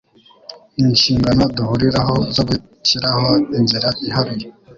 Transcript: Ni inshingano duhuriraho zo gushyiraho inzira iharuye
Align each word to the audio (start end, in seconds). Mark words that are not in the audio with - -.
Ni 0.77 0.85
inshingano 0.91 1.43
duhuriraho 1.55 2.15
zo 2.35 2.43
gushyiraho 2.49 3.29
inzira 3.59 3.89
iharuye 4.07 4.45